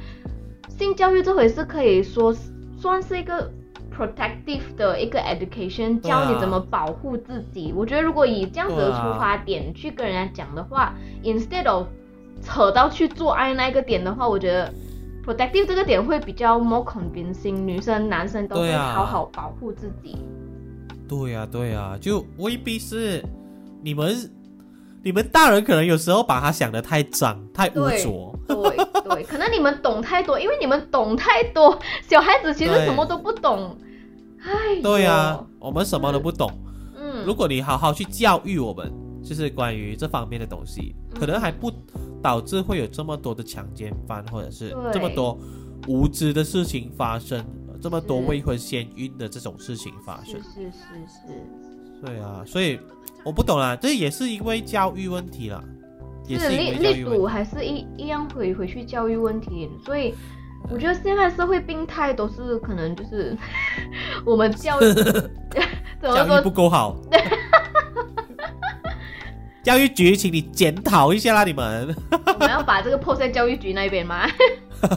[0.69, 2.35] 性教育这回事可以说
[2.77, 3.51] 算是一个
[3.97, 7.73] protective 的一个 education，教你怎么保护自己。
[7.77, 11.87] 我觉得如果以这样子的出发点去跟人家讲的话、i n s t e a d of
[12.43, 14.73] 扯到去做爱那一个点的话，我觉得
[15.25, 20.17] protective 这个点会比较 more convincing，女生男生都会好好保护自己。
[21.09, 23.23] 对呀、对呀、就未必是
[23.83, 24.31] 你们，
[25.03, 28.35] 你们大人可能有时候把它想的太脏、太污浊。
[28.49, 33.77] 对对，可能你们懂太多，因为你们懂太多，小孩子其实什么都不懂。
[34.43, 36.51] 哎，对呀、我们什么都不懂。
[36.97, 41.71] 嗯，如果你好好去教育我们，就是关于这方面的东西，嗯可能还不
[42.23, 45.39] 导致会有这么多的强奸犯，或者是这么多
[45.89, 47.45] 无知的事情发生，
[47.81, 50.41] 这么多未婚先孕的这种事情发生。
[50.41, 52.79] 是是是是，对啊，所以
[53.25, 55.63] 我不懂啦，这也是因为教育问题啦，
[56.29, 56.95] 也是因力。
[56.95, 60.15] 力度还是一一样回回去教育问题，所以
[60.71, 63.37] 我觉得现在社会病态都是可能就是
[64.25, 64.95] 我们教育
[66.01, 66.97] 怎么教育说不够好。
[69.63, 71.95] 教育局，请你检讨一下啦，你们。
[72.27, 74.27] 我们要把这个 post 在教育局那边吗？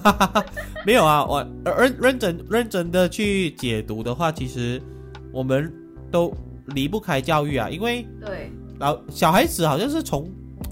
[0.86, 4.82] 没有啊，我认认真认真的去解读的话，其实
[5.32, 5.72] 我们
[6.12, 6.34] 都
[6.68, 10.28] 离不开教育啊，因为对，老小孩子好像是从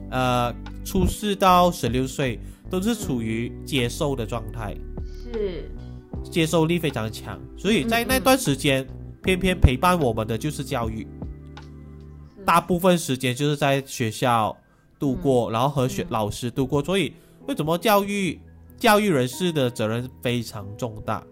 [0.10, 0.52] 呃
[0.84, 2.40] 出世到十六岁
[2.72, 4.76] 都是处于接受的状态，
[5.06, 5.70] 是，
[6.24, 8.84] 接受力非常强，所以在那段时间，
[9.22, 11.08] 偏偏陪伴我们的就是教育，是
[12.46, 14.56] 大部分时间就是在学校
[15.00, 17.14] 度过，然后和学嗯老师度过，所以
[17.48, 18.40] 为什么教育
[18.78, 21.24] 教育人士的责任非常重大？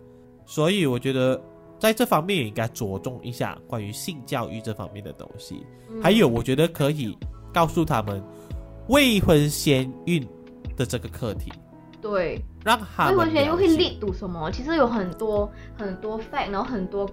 [0.45, 1.41] 所以我觉得
[1.79, 5.65] 在这方面也应该着重一下关于性教育这方面的东西。
[5.89, 7.17] 嗯还有，我觉得可以
[7.53, 8.23] 告诉他们
[8.87, 10.27] 未婚先孕
[10.75, 11.51] 的这个课题，
[12.01, 12.41] 对。
[12.63, 14.51] 让他未婚先孕会力读什么？
[14.51, 17.09] 其实有很多很多 fact，然后很多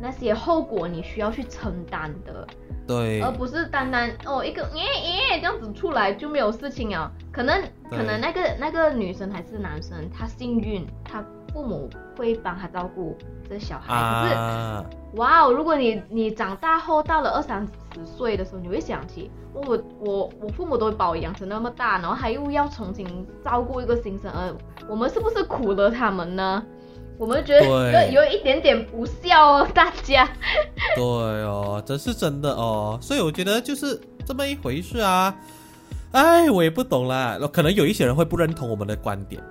[0.00, 2.46] 那些后果你需要去承担的，
[2.92, 7.10] 对而不是单单哦一个耶耶这样子出来就没有事情啊。
[7.32, 13.16] 可能可能那个那个女生还是男生，他幸运，他父母会帮他照顾
[13.48, 13.88] 这小孩。
[13.88, 24.54] 可是啊，哇哦，如果你你长大后到了二三十岁的时候，你会想起，哦我我我父母都把我养成那么大，然后还又要重新照顾一个新生儿，
[24.88, 26.62] 我们是不是苦了他们呢？
[27.18, 30.28] 我们觉得有有一点点不孝哦，大家。
[30.96, 35.34] 对哦，这是真的哦，所以我觉得就是这么一回事啊。
[36.12, 39.42] 哎，我也不懂啦，可能有一些人会不认同我们的观点，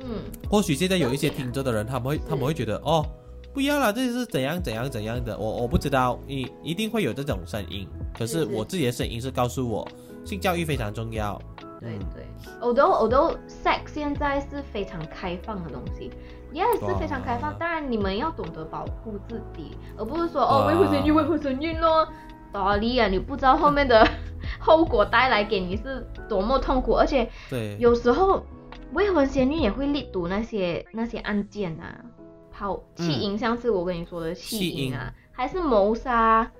[0.00, 3.04] 嗯，或许现在有一些听着的人，他们会他们会觉得哦，
[3.52, 8.44] 不要啦，这是怎样怎样怎样的，我我不知道，一一定会有这种声音，可是。
[8.44, 9.86] 我自己的声音是告诉我，
[10.24, 11.40] 性教育非常重要。
[11.80, 12.06] 对嗯。
[12.14, 12.26] 对
[12.60, 16.10] ，although although sex 现在是非常开放的东西。
[16.52, 22.08] 也是非常开放，当然你们要懂得保护自己，而不是说哦未婚先孕未婚先孕咯，
[22.52, 24.04] 道理啊，你不知道后面的
[24.58, 28.44] 后果带来给你是多么痛苦，而且对，有时候
[28.92, 32.04] 未婚先孕也会力读那些那些案件啊，
[32.50, 36.50] 抛弃淫，像是我跟你说的弃婴啊，还是谋杀，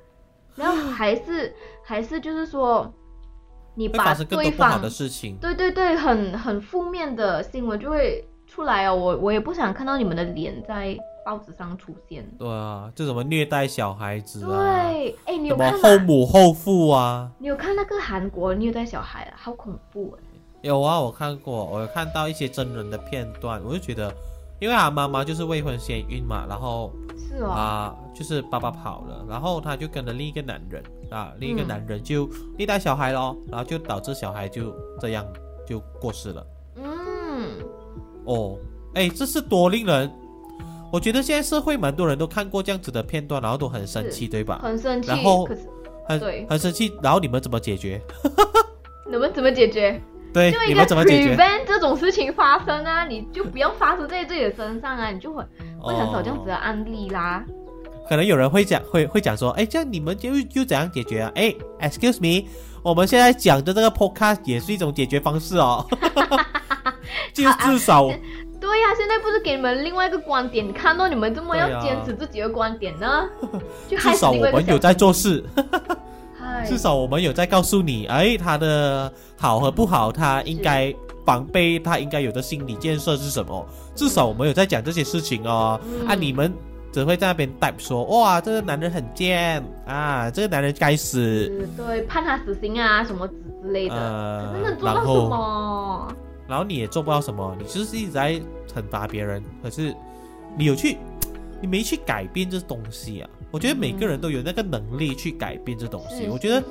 [0.54, 1.52] 然后还是
[1.82, 2.94] 还是就是说，
[3.80, 5.36] 你会把发生更不好方的事情。
[5.40, 12.22] 对对对，很很负面的新闻就会出来哦，我我也不想看到你们的脸在报纸上出现。
[12.38, 15.78] 对啊，这什么虐待小孩子啊，对，哎，你有看吗？
[15.82, 19.32] 后母后父啊，你有看那个韩国虐待小孩啊？
[19.34, 20.24] 好恐怖哎！
[20.62, 24.12] 有啊，我看过，我有看到一些真人的片段，我就觉得，
[24.60, 35.26] 因为他妈妈就是未婚先孕嘛，然后是哦，啊，就是爸爸跑了，然后他就跟着另一个男人啊，另一个嗯男人就虐待小孩咯，然后就导致小孩就这样
[35.66, 36.46] 就过世了。
[36.76, 37.48] 嗯，
[38.24, 38.58] 哦，
[38.94, 40.10] 哎，这是多令人。
[40.92, 44.60] 我觉得现在社会蛮多人都看过这样子的片段，然后都很生气，对吧？
[44.62, 45.48] 很生气，然后
[46.04, 48.00] 很对很生气，然后你们怎么解决？
[49.08, 50.02] 你们怎么解决？
[50.32, 55.42] 对就，应你该们怎么解决？prevent 这种事情发生啊，你就不要发生在自己的身上啊，你就会
[55.80, 57.44] 会很少这样子的案例啦。
[58.08, 61.30] 可能有人会讲，会会讲说，哎，这样你们就就怎样解决啊？
[61.34, 62.48] 哎，excuse me，
[62.82, 65.86] 我们现在讲的这个 podcast 也是一种解决方式哦，
[67.32, 68.08] 就至少
[68.60, 73.28] 对呀、现在不是给你们另外一个观点，你看到你们这么要坚持自己的观点呢，
[73.88, 75.96] 就害至少死另外一个小我们有在做事，嗨
[76.66, 83.66] 至少我们有在告诉你，哎，他的好和不好，他应该防备，他应该有的心理建设是什么？
[83.94, 85.80] 至少我们有在讲这些事情哦。
[85.84, 86.52] 嗯啊，你们
[86.92, 96.14] 只会在那边 type 说，哇，这个男人很贱啊，这个男人该死，对判他死刑啊什么之之类的，呃可是能做到什么？
[96.48, 98.32] 然后你也做不到什么，你就是一直在
[98.72, 99.94] 惩罚别人，可是
[100.56, 100.96] 你有去，
[101.60, 103.30] 你没去改变这东西啊。
[103.50, 106.24] 我觉得每个人都有那个能力去改变这东西。
[106.24, 106.66] 是我觉得是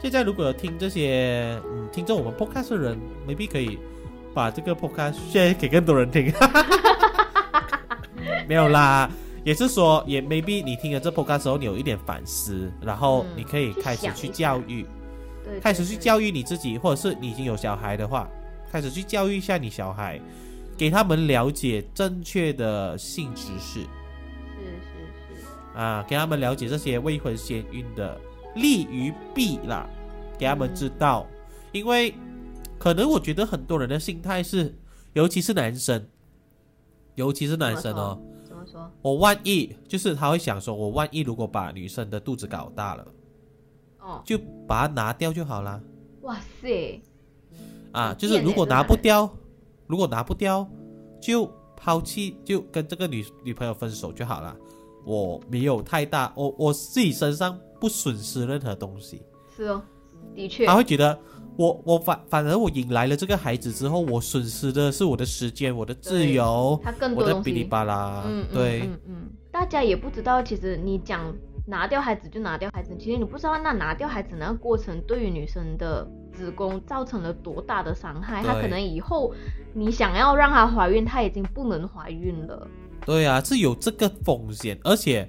[0.00, 3.78] 现在如果有听这些，嗯，听着我们 podcast 的人，maybe 可以
[4.32, 6.32] 把这个 podcast share 给更多人听。
[8.48, 9.10] 没有啦，
[9.44, 14.86] 也是说，也 maybe 你听了这 podcast 的时候，你有一点反思，然后嗯你可以去开始去教育，
[15.44, 18.28] 对，开始去教育你自己，或者是你已经有小孩的话，
[18.72, 20.18] 开始去教育一下你小孩，
[20.78, 23.80] 给他们了解正确的性知识
[25.78, 28.20] 啊，给他们了解这些未婚先孕的
[28.56, 29.88] 利与弊啦，
[30.36, 31.24] 给他们知道，
[31.70, 32.12] 因为
[32.80, 34.74] 可能我觉得很多人的心态是，
[35.12, 36.04] 尤其是男生，
[37.14, 38.90] 尤其是男生哦，怎么说？
[39.02, 43.06] 我万一就是他会想说，我万一如果把女生的肚子搞大了，
[44.00, 44.36] 哦，就
[44.66, 45.80] 把它拿掉就好啦。
[46.22, 47.00] 哇塞，
[47.92, 49.30] 啊，就是如果拿不掉，
[49.86, 50.68] 如果拿不掉，
[51.22, 54.56] 就抛弃，就跟这个女女朋友分手就好了。
[55.08, 59.22] 我没有太大，我我自己身上不损失任何东西。
[59.56, 59.82] 是哦，
[60.34, 61.18] 的确，他会觉得
[61.56, 68.22] 我我反反而我引来了这个孩子之后，我损失的是我的时间、我的自由、他更我的哔哩吧啦。
[68.26, 71.34] 嗯，嗯对，嗯嗯，大家也不知道，其实你讲
[71.66, 79.32] 拿掉孩子就拿掉孩子，其实你不知道那拿掉孩子那个过程对于女生的子宫造成了多大的伤害，她可能以后
[79.72, 82.68] 你想要让她怀孕，她已经不能怀孕了。
[83.06, 85.28] 对啊，是有这个风险，而且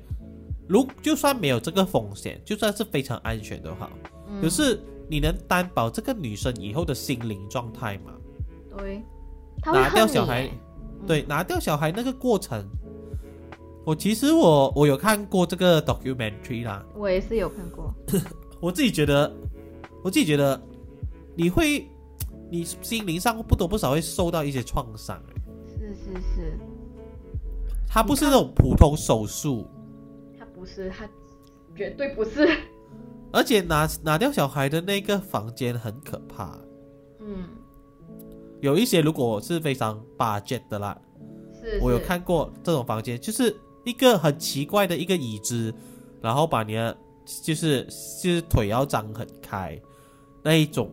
[0.67, 3.89] 如就算没有这个风险，就算是非常安全都好。
[4.27, 4.79] 嗯，可是
[5.09, 8.13] 你能担保这个女生以后的心灵状态吗？
[8.77, 9.01] 对，
[9.65, 10.49] 拿掉小孩，
[11.07, 12.63] 对，拿掉小孩那个过程，
[13.85, 17.93] 我其实我我有看过这个 documentary 啦，我也是有看过，
[18.61, 19.33] 我自己觉得，
[20.03, 20.61] 我自己觉得
[21.35, 21.89] 你会，
[22.51, 25.21] 你心灵上不多不少会受到一些创伤。
[25.67, 26.59] 是是是，
[27.91, 29.67] 它不是那种普通手术，
[30.37, 31.09] 它不是，它
[31.75, 32.47] 绝对不是，
[33.31, 36.55] 而且拿拿掉小孩的那个房间很可怕。
[37.19, 37.49] 嗯，
[38.61, 41.01] 有一些如果是非常 budget 的啦，
[41.59, 45.73] 是，我有，看过这种房间，就是一个很奇怪的一个椅子，
[46.21, 46.95] 然后把你的
[47.43, 47.83] 就是
[48.21, 49.79] 就是腿要张很开
[50.43, 50.91] 那一种，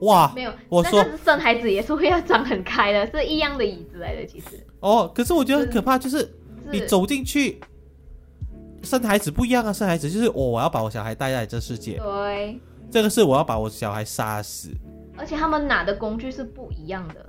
[0.00, 4.46] 哇没有，我说生孩子也是会要长很开的，是一样的椅子来的，其实。
[4.80, 6.30] 哦，可是我觉得很可怕，就是是
[6.70, 7.60] 你走进去，
[8.82, 12.58] 生孩子不一样啊，生孩子就是我、我要把我小孩带在这世界，对，
[12.90, 14.70] 这个是我要把我小孩杀死，
[15.18, 17.26] 而且他们拿的工具是不一样的，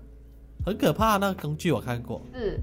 [0.66, 1.18] 很可怕。
[1.18, 2.58] 那个工具我看过，是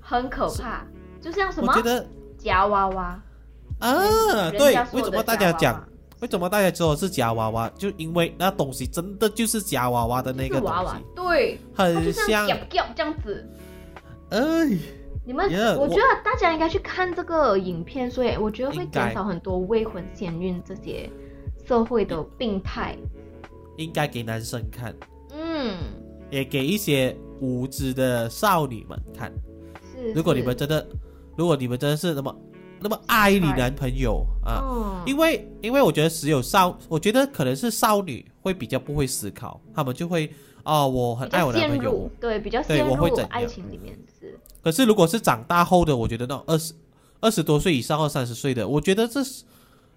[0.00, 0.86] 很可怕，
[1.20, 1.72] 就像什么？
[1.72, 2.06] 我觉得
[2.38, 3.20] 夹娃娃。
[3.80, 5.88] 啊，对为什么大家讲娃？
[6.20, 7.68] 为什么大家说是夹娃娃？
[7.78, 13.48] 就因为那东西真的就是夹娃娃的那个东是娃娃西，，对，很像这样子。
[14.28, 14.38] 哎，
[15.24, 21.10] 你们 Yeah，我我觉得大家应该去看这个影片，所以我觉得会减少很多未婚先孕这些
[21.66, 22.96] 社会的病态。
[23.76, 24.94] 应该给男生看，
[25.32, 25.78] 嗯，
[26.30, 29.32] 也给一些无知的少女们看。
[29.94, 30.12] 是。
[30.12, 30.86] 如果你们真的，
[31.34, 32.36] 如果你们真的是那么
[32.80, 40.32] 那么爱你男朋友啊，嗯，因为因为我觉得只有少，我觉得可能是少女会比较不会思考，他们就会
[40.64, 42.10] 哦，我很爱我男朋友。
[42.18, 44.38] 对比较对陷入我会爱情里面是。
[44.62, 46.74] 可是如果是长大后的，我觉得那种二十
[47.20, 49.44] 二十多岁以上或三十岁的，我觉得这是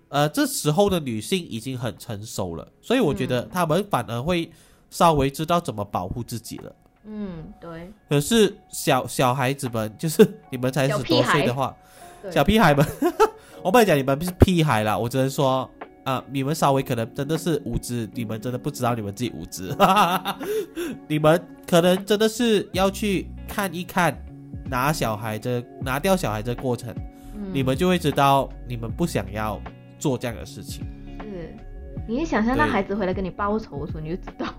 [0.09, 4.51] 呃这时候的女性已经很成熟了，所以我觉得嗯她们反而会
[4.89, 6.75] 稍微知道怎么保护自己了。
[7.05, 11.92] 嗯，对，可是小小孩子们，就是你们才十多岁的话，对
[12.31, 12.85] 小屁孩们，
[13.63, 15.69] 我不能讲你们是屁孩啦，我只能说
[16.03, 19.73] 啊、你们稍微可能真的是无知，你们真的不知道你们自己无知，
[21.07, 24.15] 你们可可能真的是要去看一看
[24.69, 26.93] 拿小孩这拿掉小孩这过程，
[27.33, 27.49] 嗯。
[27.51, 29.59] 你们就会知道你们不想要
[29.97, 30.85] 做这样的事情。
[31.19, 31.51] 是，
[32.07, 34.53] 你一想象那孩子回来跟你报仇的时候，你就知道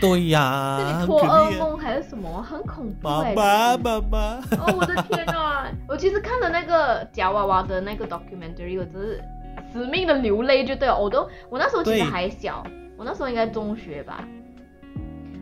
[0.00, 4.18] 对呀、跟你很托噩梦还是什么，很恐怖妈哎、妈其实妈妈，
[4.60, 5.66] 哦，我的天呐！
[5.88, 9.24] 我其实看了那个夹娃娃的那个 documentary，我真是
[9.72, 10.98] 死命的流泪，就对了。
[10.98, 12.62] 我都我那时候其实对还小，
[12.98, 14.22] 我那时候应该中学吧，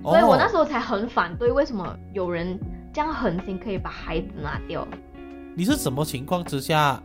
[0.02, 2.58] 所以我那时候候才很反对，为什么有人
[2.92, 4.86] 这样狠心可以把孩子拿掉？
[5.56, 7.00] 你是什么情况之下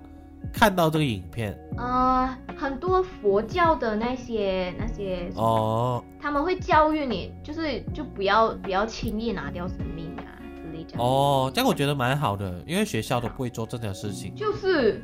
[0.52, 1.58] 看到这个影片？
[1.78, 11.06] 呃、很多佛教的那些那些，哦，他们会教育你，就是就不要不要轻易拿掉生命啊之类这样。
[11.06, 14.34] 哦，这样我觉得蛮好的，因为学校都不会做这件事情。
[14.36, 15.02] 就是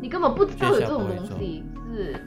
[0.00, 2.24] 你根本不知道有这种东西，是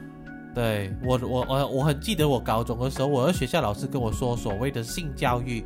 [0.54, 5.64] 对我，我我我很记得我高中的时候，我的学校老师跟我说，所谓的性教育，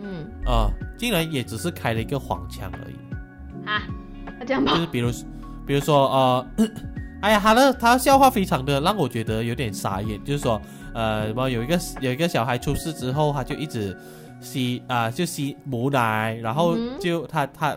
[0.00, 3.66] 嗯啊、竟然也只是开了一个黄腔而已。
[3.66, 3.82] 啊，
[4.38, 5.10] 那这样吧就是比如，
[5.66, 6.46] 比如说呃，
[7.22, 10.60] 哎呀，他的他的笑话非常的让我觉得有点傻眼，就是说
[10.94, 13.96] 呃，什么有一个有一个小孩出事之后，他就一直
[14.40, 17.76] 吸啊、就吸母奶，然后就他他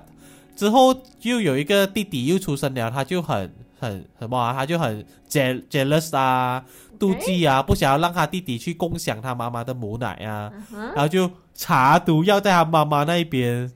[0.56, 6.64] 之后又有一个弟弟又出生了，他就很很什么啊，他就很 jeal jealous 啊。
[6.98, 13.70] 妒忌啊，不想要让他弟弟去共享他妈妈的母奶啊，然后就查毒药在他妈妈那一边，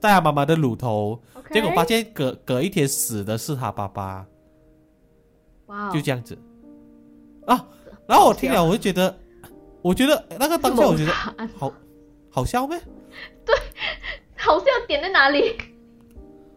[0.00, 1.20] 在他妈妈的乳头
[1.52, 4.26] 结果发现隔隔一天死的是他爸爸，
[5.66, 6.36] 哇哦，就这样子
[7.46, 7.66] 啊。
[8.06, 9.18] 然后我听了，我就觉得，
[9.82, 11.72] 我觉得那个当下我觉得好
[12.30, 12.80] 好笑咩？
[14.36, 15.56] 好笑点在哪里？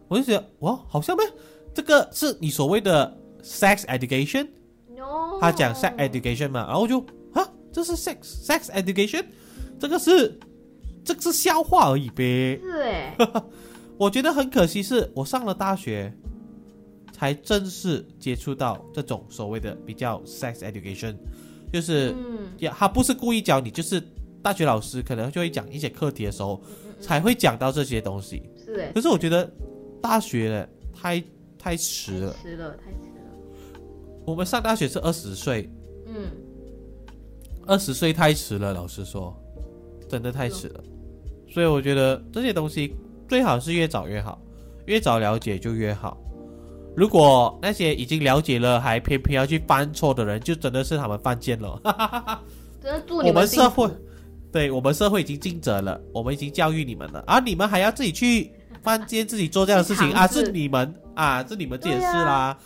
[0.08, 1.26] 我就觉得哇，好笑咩？
[1.74, 7.00] 这个是你所谓的 sex education，no，他讲 sex education 嘛，然后我就
[7.34, 9.26] 啊，这是 sex sex education，
[9.80, 10.40] 这个是
[11.04, 12.60] 这个是笑话而已呗。
[12.62, 13.16] 是哎，
[14.02, 16.12] 我觉得很可惜，是我上了大学，
[17.12, 21.16] 才正式接触到这种所谓的比较 sex education，
[21.72, 24.02] 就是嗯，呀，他不是故意教你，就是
[24.42, 26.60] 大学老师可能就会讲一些课题的时候
[27.00, 28.42] 才会讲到这些东西。
[28.66, 29.48] 是哎，可是我觉得
[30.02, 31.24] 大学太
[31.60, 33.80] 太迟了，迟了，太迟了，
[34.26, 35.70] 我们上大学是二十岁，
[36.08, 36.32] 嗯，
[37.68, 39.32] 二十岁太迟了，老实说，
[40.10, 40.84] 真的太迟了。
[41.48, 42.96] 所以我觉得这些东西
[43.32, 44.38] 最好是越早越好，
[44.88, 46.18] 越早了解就越好。
[46.98, 51.80] 如果那些已经了解了还偏偏要去犯错的人，就真的是他们犯贱了。
[52.84, 53.90] 真的祝你我们社会，
[54.52, 58.52] 对我们社会已经尽责了，我们已经教育你们了，而、你们还要自己去
[58.84, 62.58] 犯贱，自己做这样的事情啊，是你们啊，是你们自己的事啦，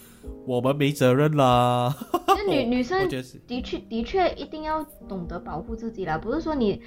[0.48, 1.96] 我们没责任啦。
[2.28, 3.08] 那女女 我生
[3.46, 6.82] 的确的确一定要懂得保护自己啦，不是说你，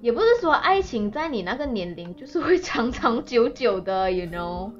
[0.00, 4.70] 也不是说爱情在你那个年龄就是会长长久久的， you know。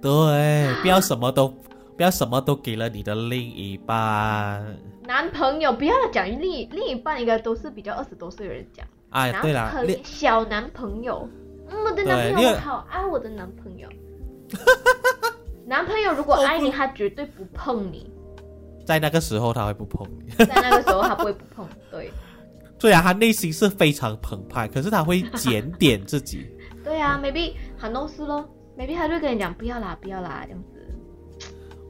[0.00, 1.48] 对，不要什么都
[1.96, 4.76] 不要什么都给了你的另一半。
[5.06, 8.86] 男朋友不要讲另另一半，应该都是比较二十多岁的人讲。
[9.10, 11.28] 哎，对啦，另男朋小男朋友，
[11.70, 13.88] 嗯，我的对男朋友，我好爱我的男朋友。
[15.66, 18.10] 男朋友如果爱你，他绝对不碰你，
[18.84, 21.66] 在那个时候他会不碰你，在那个时候他不会不碰。
[21.90, 22.10] 对，
[22.78, 26.46] 虽然他内心是非常澎湃，可是他会检点自己。
[26.84, 28.46] 对啊，maybe 很弄事咯
[28.78, 30.70] ，maybe 他就跟你讲不要啦，不要啦，这样子。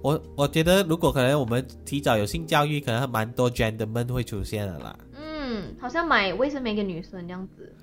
[0.02, 4.96] 我我觉得如果可能我们提早有性教育，可能蛮多 gentleman 会出现的啦。
[5.18, 7.74] 嗯，好像买卫生棉给女生这样子，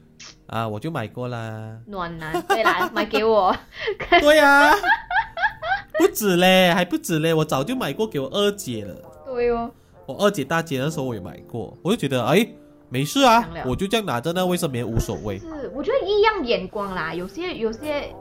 [0.46, 1.78] 啊，我就买过啦。
[1.88, 2.42] 暖男。
[2.48, 3.54] 对啦， 买给我。
[4.22, 4.72] 对呀、
[5.98, 8.96] 不止嘞，还不止嘞，我早就买过给我二姐了。
[9.26, 9.72] 对哦，
[10.06, 12.48] 我二姐大姐那时候我也买过，我就觉得哎
[12.92, 15.40] 没事啊，我就这样拿着那卫生棉无所谓。
[15.40, 18.14] 是，我觉得异样眼光啦，有些有些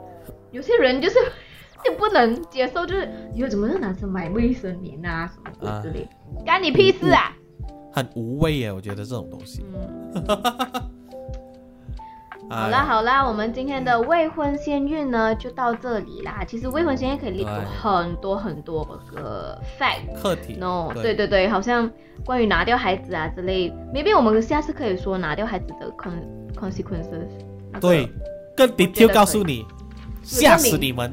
[0.51, 1.15] 有些人就是
[1.83, 6.07] 就不能接受，就是有怎么让男生买卫生棉啊什么鬼之类，
[6.45, 7.35] 干你屁事啊！
[7.93, 9.65] 很无谓耶，我觉得这种东西。
[10.13, 10.23] 嗯，
[12.51, 16.43] 好哎啦好啦，我们今天的未婚先孕呢就到这里啦。
[16.45, 17.49] 其实未婚先孕可以列出
[17.81, 18.83] 很多很多
[19.15, 20.21] 个 fact。
[20.21, 21.89] 课题 no，对对对对，好像
[22.25, 26.11] 关于拿掉孩子啊之类，maybe 我们下次可以说拿掉孩子的 con
[26.53, 27.29] consequences
[27.71, 27.87] 那个。
[27.87, 28.09] 对，
[28.55, 29.65] 更 detail 告诉你，
[30.23, 31.09] 吓死你们。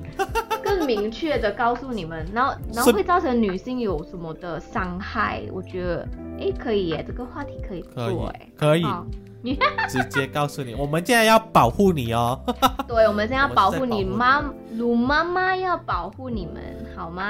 [0.65, 5.43] 更明 确的告诉你们，然后然后会造成女性有什么的伤害？
[5.53, 6.09] 我觉得，
[6.41, 9.07] 诶，可以耶，这个话题可以可做，诶，以，可以，好
[9.89, 12.39] 直接告诉你，我们现在要保护你哦。
[12.87, 14.43] 对，我们现在要保护你你妈，
[14.77, 16.63] 鲁妈妈要保护你们，
[16.97, 17.25] 好吗？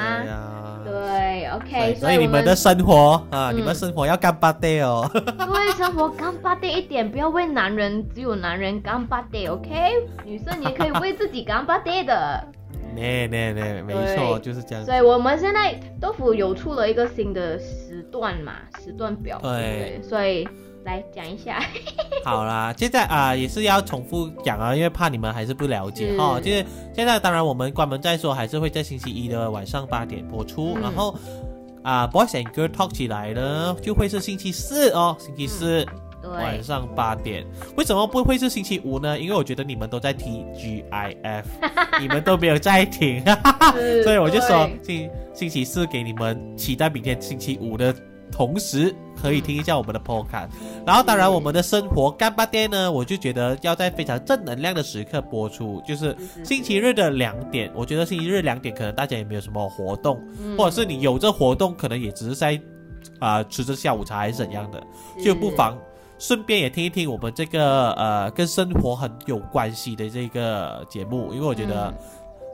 [0.85, 5.09] 对，OK，对，所以你们的生活啊，嗯你们生活要干巴爹哦。
[5.13, 9.71] 对生活干巴爹一点，不要为男人只有男人干巴爹，OK？
[10.25, 12.49] 女生也可以为自己干巴爹的。
[12.97, 14.85] 那那那，没错，就是这样。
[14.85, 20.49] 所以我们现在豆腐有出了一个新的时段嘛，时段表，对所以
[20.89, 21.63] 来讲一下。
[22.25, 26.41] 好啦，现在啊、也是要重复讲啊，因为怕你们还是不了解是哈。
[26.41, 26.65] 就是
[26.95, 30.75] 现在，当然我们关门再说，还是会在星期一的晚上八点播出。
[30.77, 31.15] 嗯然后
[31.83, 35.87] 啊、b o y s and Girl Talk 起来呢，就会是星期四哦，星期四、
[36.23, 37.47] 晚，上八点。
[37.77, 39.19] 为什么不会是星期五呢？
[39.19, 41.45] 因为我觉得你们都在 TGIF，
[42.01, 43.25] 你们都没有在听，
[43.75, 47.95] 是 所以我就说星星期四给你们期待明天星期五的
[48.31, 50.49] 同时，可以听一下我们的 podcast。
[50.87, 57.71] 然后，当然我们的生活干巴爹呢，我就觉得要在非常正能量的时刻播出，就是星期日的两点。
[57.75, 62.61] 我觉得星期日两点可能大家也没有什么活动，嗯或者是你有这活动，可能也只是在
[63.21, 64.83] 啊、吃着下午茶还是怎样的，
[65.23, 65.77] 就不妨
[66.19, 71.95] 顺便也听一听我们这个呃跟生活很有关系的这个节目，因为我觉得嗯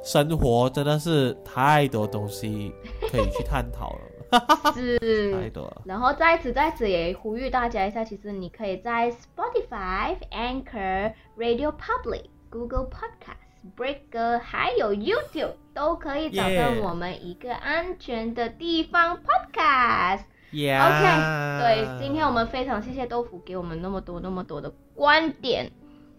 [0.04, 2.70] 生活真的是太多东西
[3.10, 3.98] 可以去探讨了，
[4.38, 5.50] 太 是。
[5.50, 5.82] 多了。
[5.84, 20.22] 然后在此在此也呼吁大家一下，其实你可以在 Spotify、Anchor、Radio Public、Google Podcast、Breaker 还有 YouTube 都可以找到我们一个安全的地方 Podcast。
[20.52, 25.72] Yeah OK，对，今天我们非常谢谢豆腐给我们那么多那么多的观点，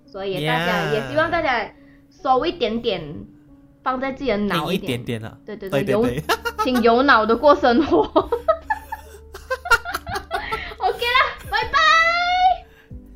[0.05, 1.71] 所以大家 Yeah 也希望大家
[2.09, 3.01] 收一点点
[3.85, 5.37] 放在自己的脑听一点点点了。
[5.45, 6.23] 对对有对
[6.65, 7.99] 请有脑的过生活。
[10.79, 11.19] OK 啦，
[11.51, 11.77] 拜拜，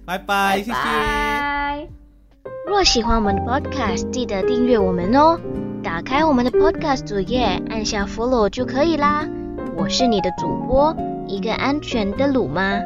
[0.06, 0.72] 拜拜，谢谢。
[0.74, 1.88] 拜。
[2.68, 5.40] 若喜欢我们的 Podcast，记得订阅我们哦。
[5.84, 9.28] 打开我们的 Podcast 主页，按下 Follow 就可以啦。
[9.76, 10.96] 我是你的主播，
[11.26, 12.80] 一个安全的鲁妈。